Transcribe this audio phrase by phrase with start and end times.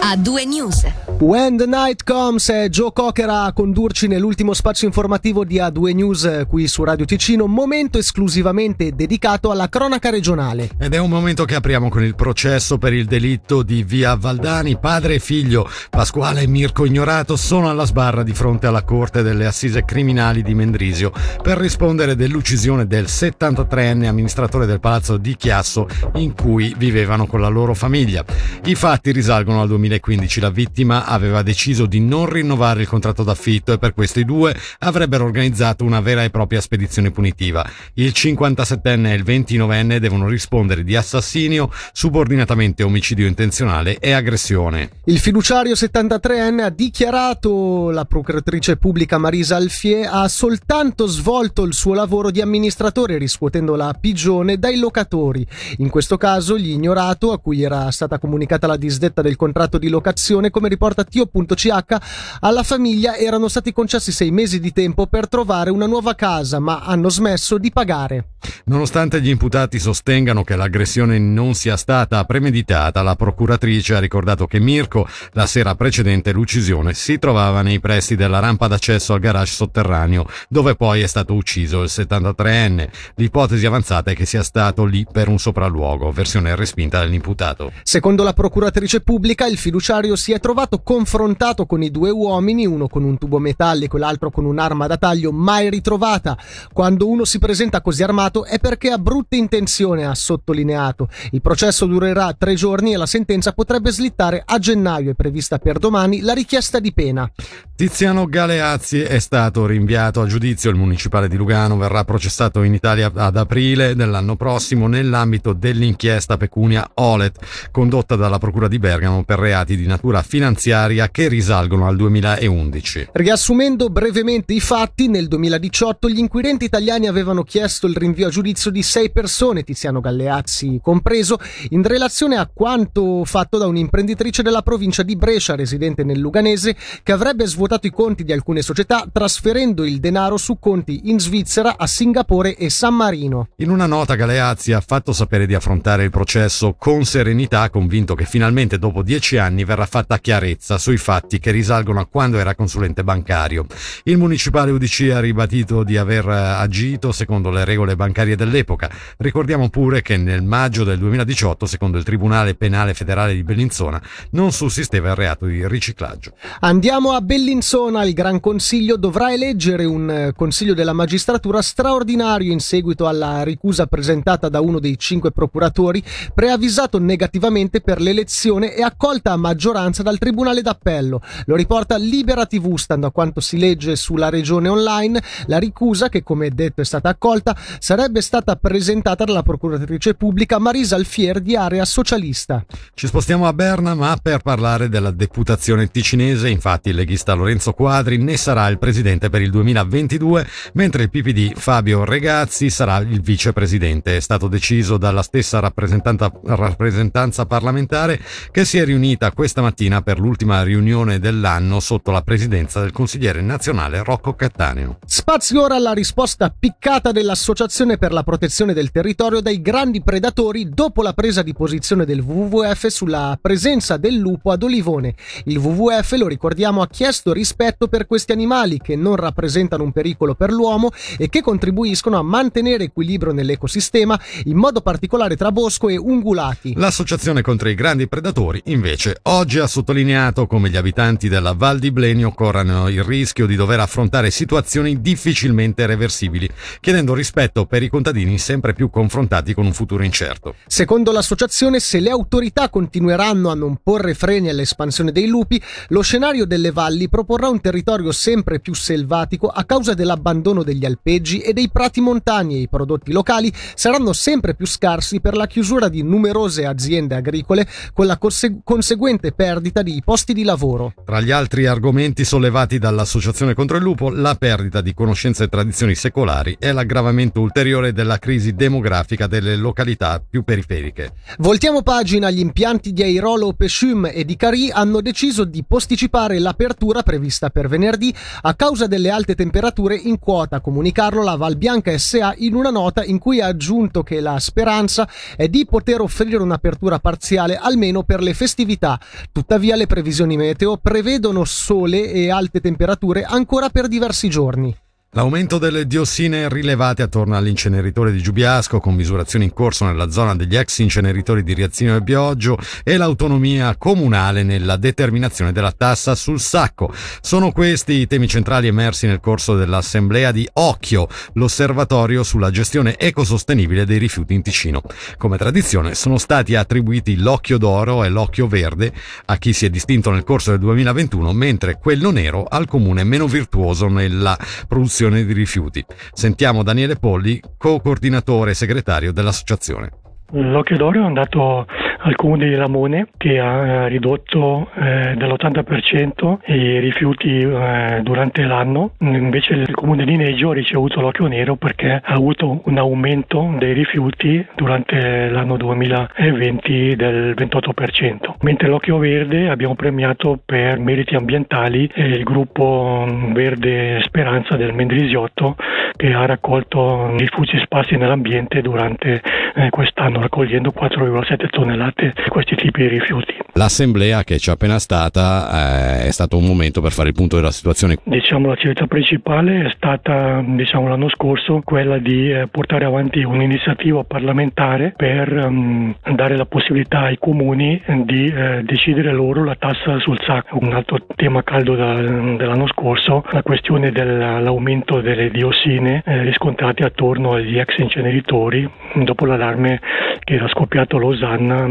[0.00, 0.84] a due news.
[1.18, 6.44] When the Night Comes è Joe Cocker a condurci nell'ultimo spazio informativo di A2 News
[6.46, 10.68] qui su Radio Ticino, momento esclusivamente dedicato alla cronaca regionale.
[10.78, 14.78] Ed è un momento che apriamo con il processo per il delitto di Via Valdani.
[14.78, 19.46] Padre e figlio, Pasquale e Mirko Ignorato, sono alla sbarra di fronte alla Corte delle
[19.46, 26.34] Assise Criminali di Mendrisio per rispondere dell'uccisione del 73enne amministratore del palazzo di Chiasso in
[26.34, 28.22] cui vivevano con la loro famiglia.
[28.64, 30.40] I fatti risalgono al 2015.
[30.40, 34.54] La vittima aveva deciso di non rinnovare il contratto d'affitto e per questo i due
[34.80, 37.68] avrebbero organizzato una vera e propria spedizione punitiva.
[37.94, 44.90] Il 57enne e il 29enne devono rispondere di assassinio, subordinatamente omicidio intenzionale e aggressione.
[45.04, 51.94] Il fiduciario 73enne ha dichiarato la procuratrice pubblica Marisa Alfie ha soltanto svolto il suo
[51.94, 55.46] lavoro di amministratore riscuotendo la pigione dai locatori.
[55.78, 59.88] In questo caso gli ignorato, a cui era stata comunicata la disdetta del contratto di
[59.88, 61.96] locazione, come riporta Tio.ch,
[62.40, 66.80] alla famiglia erano stati concessi sei mesi di tempo per trovare una nuova casa, ma
[66.80, 68.35] hanno smesso di pagare.
[68.64, 74.60] Nonostante gli imputati sostengano che l'aggressione non sia stata premeditata, la procuratrice ha ricordato che
[74.60, 80.26] Mirko, la sera precedente l'uccisione, si trovava nei pressi della rampa d'accesso al garage sotterraneo,
[80.48, 82.88] dove poi è stato ucciso il 73enne.
[83.16, 87.72] L'ipotesi avanzata è che sia stato lì per un sopralluogo, versione respinta dall'imputato.
[87.82, 92.88] Secondo la procuratrice pubblica, il fiduciario si è trovato confrontato con i due uomini, uno
[92.88, 96.36] con un tubo metallico e l'altro con un'arma da taglio mai ritrovata.
[96.72, 101.08] Quando uno si presenta così armato è perché ha brutte intenzioni, ha sottolineato.
[101.30, 105.10] Il processo durerà tre giorni e la sentenza potrebbe slittare a gennaio.
[105.10, 107.30] È prevista per domani la richiesta di pena.
[107.76, 110.70] Tiziano Galeazzi è stato rinviato a giudizio.
[110.70, 116.88] Il municipale di Lugano verrà processato in Italia ad aprile dell'anno prossimo nell'ambito dell'inchiesta pecunia
[116.94, 117.38] Olet
[117.70, 123.08] condotta dalla Procura di Bergamo per reati di natura finanziaria che risalgono al 2011.
[123.12, 128.70] Riassumendo brevemente i fatti, nel 2018 gli inquirenti italiani avevano chiesto il rinvio a giudizio
[128.70, 131.36] di sei persone, Tiziano Galleazzi compreso,
[131.68, 137.12] in relazione a quanto fatto da un'imprenditrice della provincia di Brescia, residente nel Luganese, che
[137.12, 141.86] avrebbe svuotato i conti di alcune società trasferendo il denaro su conti in Svizzera, a
[141.86, 143.48] Singapore e San Marino.
[143.56, 148.24] In una nota Galeazzi ha fatto sapere di affrontare il processo con serenità, convinto che
[148.24, 153.02] finalmente dopo dieci anni verrà fatta chiarezza sui fatti che risalgono a quando era consulente
[153.02, 153.66] bancario.
[154.04, 158.88] Il municipale UDC ha ribadito di aver agito secondo le regole bancarie dell'epoca.
[159.18, 164.00] Ricordiamo pure che nel maggio del 2018, secondo il Tribunale Penale Federale di Bellinzona,
[164.30, 166.34] non sussisteva il reato di riciclaggio.
[166.60, 173.06] Andiamo a Bellinzona, il Gran Consiglio dovrà eleggere un Consiglio della Magistratura straordinario in seguito
[173.06, 176.02] alla ricusa presentata da uno dei cinque procuratori,
[176.34, 181.22] preavvisato negativamente per l'elezione e accolta a maggioranza dal Tribunale d'Appello.
[181.46, 186.22] Lo riporta Libera TV, stando a quanto si legge sulla regione online, la ricusa, che
[186.22, 191.84] come detto è stata accolta, sarebbe stata presentata dalla procuratrice pubblica Marisa Alfier di area
[191.84, 192.64] socialista.
[192.92, 198.16] Ci spostiamo a Berna, ma per parlare della deputazione ticinese, infatti il leghista Lorenzo Quadri
[198.18, 204.16] ne sarà il presidente per il 2022, mentre il PPD Fabio Regazzi sarà il vicepresidente.
[204.16, 208.20] È stato deciso dalla stessa rappresentanza parlamentare
[208.50, 213.42] che si è riunita questa mattina per l'ultima riunione dell'anno sotto la presidenza del consigliere
[213.42, 214.98] nazionale Rocco Cattaneo.
[215.06, 221.00] Spazio ora alla risposta piccata dell'Associazione per la protezione del territorio dai grandi predatori dopo
[221.00, 225.14] la presa di posizione del WWF sulla presenza del lupo ad Olivone.
[225.44, 230.34] Il WWF, lo ricordiamo, ha chiesto rispetto per questi animali che non rappresentano un pericolo
[230.34, 235.98] per l'uomo e che contribuiscono a mantenere equilibrio nell'ecosistema, in modo particolare tra bosco e
[235.98, 236.72] ungulati.
[236.76, 241.92] L'associazione contro i grandi predatori, invece, oggi ha sottolineato come gli abitanti della Val di
[241.92, 246.48] Blenio corrano il rischio di dover affrontare situazioni difficilmente reversibili,
[246.80, 250.54] chiedendo rispetto per i contadini sempre più confrontati con un futuro incerto.
[250.66, 256.46] Secondo l'associazione, se le autorità continueranno a non porre freni all'espansione dei lupi, lo scenario
[256.46, 261.68] delle valli proporrà un territorio sempre più selvatico a causa dell'abbandono degli alpeggi e dei
[261.68, 266.66] prati montani e i prodotti locali saranno sempre più scarsi per la chiusura di numerose
[266.66, 270.92] aziende agricole con la conse- conseguente perdita di posti di lavoro.
[271.04, 275.96] Tra gli altri argomenti sollevati dall'Associazione contro il lupo, la perdita di conoscenze e tradizioni
[275.96, 281.14] secolari e l'aggravamento ulteriore della crisi demografica delle località più periferiche.
[281.38, 287.02] Voltiamo pagina, gli impianti di Airolo Pescium e di Cari hanno deciso di posticipare l'apertura
[287.02, 291.96] prevista prevista per venerdì a causa delle alte temperature in quota, comunicarlo la Val Bianca
[291.96, 296.36] SA in una nota in cui ha aggiunto che la speranza è di poter offrire
[296.36, 299.00] un'apertura parziale almeno per le festività.
[299.32, 304.76] Tuttavia le previsioni meteo prevedono sole e alte temperature ancora per diversi giorni.
[305.16, 310.54] L'aumento delle diossine rilevate attorno all'inceneritore di Giubiasco, con misurazioni in corso nella zona degli
[310.54, 316.92] ex inceneritori di Riazzino e Bioggio, e l'autonomia comunale nella determinazione della tassa sul sacco.
[317.22, 323.86] Sono questi i temi centrali emersi nel corso dell'assemblea di Occhio, l'osservatorio sulla gestione ecosostenibile
[323.86, 324.82] dei rifiuti in Ticino.
[325.16, 328.92] Come tradizione sono stati attribuiti l'occhio d'oro e l'occhio verde
[329.24, 333.26] a chi si è distinto nel corso del 2021, mentre quello nero al comune meno
[333.26, 334.38] virtuoso nella
[334.68, 335.84] produzione gestione di rifiuti.
[336.12, 339.90] Sentiamo Daniele Polli, co-coordinatore e segretario dell'associazione.
[340.32, 341.66] L'occhio d'oro è andato
[342.06, 348.92] al comune di Lamone che ha eh, ridotto eh, dell'80% i rifiuti eh, durante l'anno,
[348.98, 353.72] invece il comune di Neggio ha ricevuto l'occhio nero perché ha avuto un aumento dei
[353.72, 362.22] rifiuti durante l'anno 2020 del 28%, mentre l'occhio verde abbiamo premiato per meriti ambientali il
[362.22, 365.56] gruppo Verde Speranza del Mendrisiotto
[365.96, 369.22] che ha raccolto rifiuti sparsi nell'ambiente durante
[369.54, 373.34] eh, quest'anno raccogliendo 4,7 tonnellate di questi tipi di rifiuti.
[373.54, 377.50] L'assemblea che c'è appena stata eh, è stato un momento per fare il punto della
[377.50, 377.96] situazione.
[378.02, 384.92] Diciamo l'attività principale è stata diciamo, l'anno scorso quella di eh, portare avanti un'iniziativa parlamentare
[384.94, 390.58] per um, dare la possibilità ai comuni di eh, decidere loro la tassa sul sacco.
[390.60, 397.32] Un altro tema caldo da, dell'anno scorso, la questione dell'aumento delle diossine eh, riscontrate attorno
[397.32, 399.80] agli ex inceneritori dopo l'allarme
[400.22, 401.66] che era scoppiato a Losanna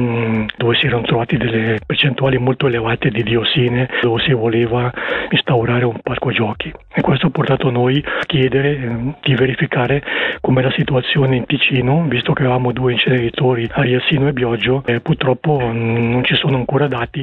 [0.58, 4.92] dove si erano trovati delle percentuali molto elevate di diossine dove si voleva
[5.30, 10.02] instaurare un parco giochi e questo ha portato noi a chiedere mm, di verificare
[10.42, 15.00] com'è la situazione in Ticino visto che avevamo due inceneritori a Riassino e Bioggio e
[15.02, 17.22] purtroppo mm, non ci sono ancora dati.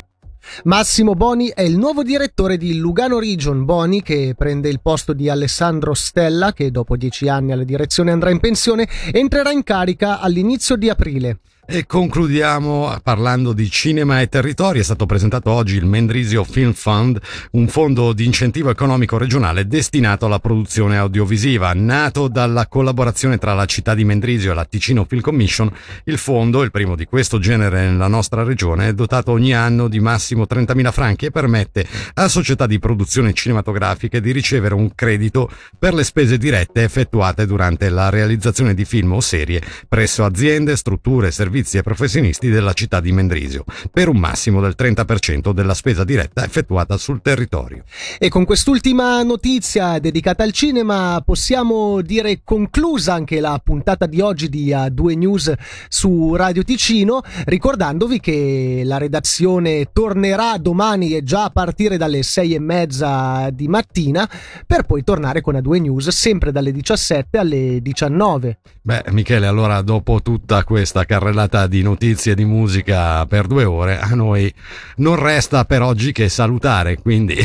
[0.64, 3.64] Massimo Boni è il nuovo direttore di Lugano Region.
[3.64, 8.30] Boni che prende il posto di Alessandro Stella che dopo dieci anni alla direzione andrà
[8.30, 11.38] in pensione entrerà in carica all'inizio di aprile.
[11.64, 14.80] E concludiamo parlando di cinema e territori.
[14.80, 17.20] È stato presentato oggi il Mendrisio Film Fund,
[17.52, 21.72] un fondo di incentivo economico regionale destinato alla produzione audiovisiva.
[21.72, 25.72] Nato dalla collaborazione tra la città di Mendrisio e la Ticino Film Commission,
[26.06, 30.00] il fondo, il primo di questo genere nella nostra regione, è dotato ogni anno di
[30.00, 35.48] massimo 30.000 franchi e permette a società di produzione cinematografiche di ricevere un credito
[35.78, 41.30] per le spese dirette effettuate durante la realizzazione di film o serie presso aziende, strutture,
[41.30, 46.02] servizi servizi e professionisti della città di Mendrisio, per un massimo del 30% della spesa
[46.02, 47.84] diretta effettuata sul territorio.
[48.18, 54.48] E con quest'ultima notizia dedicata al cinema possiamo dire conclusa anche la puntata di oggi
[54.48, 55.52] di A2 News
[55.88, 62.54] su Radio Ticino, ricordandovi che la redazione tornerà domani e già a partire dalle 6
[62.54, 64.26] e mezza di mattina
[64.66, 68.58] per poi tornare con A2 News sempre dalle 17 alle 19.
[68.80, 73.98] Beh, Michele, allora dopo tutta questa carrellata carrellata di notizie di musica per due ore,
[73.98, 74.52] a noi
[74.96, 77.36] non resta per oggi che salutare, quindi...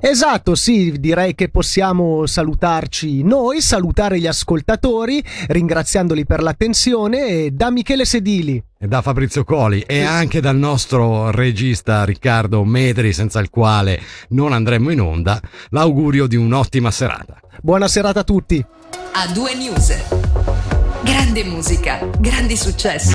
[0.00, 7.70] Esatto, sì, direi che possiamo salutarci noi, salutare gli ascoltatori, ringraziandoli per l'attenzione e da
[7.70, 8.62] Michele Sedili.
[8.78, 14.00] E da Fabrizio Coli e anche dal nostro regista Riccardo Medri, senza il quale
[14.30, 15.38] non andremmo in onda,
[15.70, 17.38] l'augurio di un'ottima serata.
[17.60, 18.64] Buona serata a tutti.
[19.12, 19.92] A due news.
[21.04, 23.12] Grande musica, grandi successi.